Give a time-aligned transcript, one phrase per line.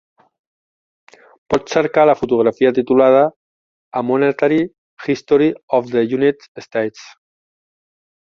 [1.53, 3.19] Pots cercar la fotografia titulada
[4.01, 4.57] A Monetary
[5.11, 7.07] History of the United States?